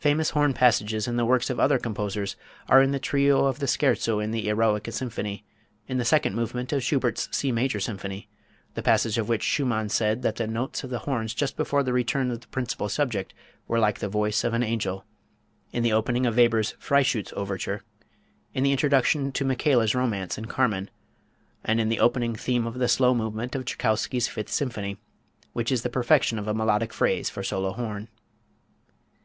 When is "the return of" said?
11.84-12.40